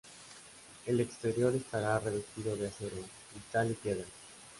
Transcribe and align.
El 0.87 0.99
exterior 0.99 1.53
estará 1.55 1.99
revestido 1.99 2.55
de 2.57 2.69
acero, 2.69 2.97
cristal 3.31 3.69
y 3.69 3.75
piedra. 3.75 4.05